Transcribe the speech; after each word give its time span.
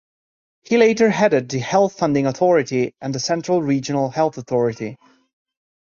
He 0.63 0.77
later 0.77 1.11
headed 1.11 1.47
the 1.49 1.59
Health 1.59 1.93
Funding 1.99 2.25
Authority 2.25 2.95
and 3.01 3.13
the 3.13 3.19
Central 3.19 3.61
Regional 3.61 4.09
Health 4.09 4.39
Authority. 4.39 4.97